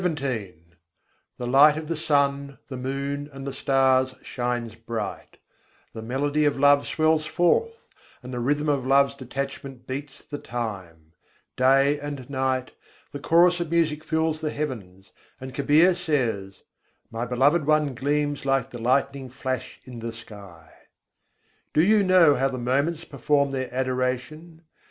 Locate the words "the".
1.37-1.47, 1.87-1.95, 2.69-2.75, 3.45-3.53, 5.93-6.01, 8.33-8.39, 10.27-10.39, 13.11-13.19, 14.41-14.49, 18.71-18.81, 19.99-20.11, 22.47-22.57